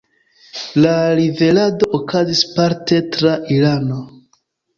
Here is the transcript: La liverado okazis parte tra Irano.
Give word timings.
La 0.85 0.93
liverado 1.19 1.89
okazis 1.99 2.41
parte 2.57 2.99
tra 3.19 3.37
Irano. 3.59 4.01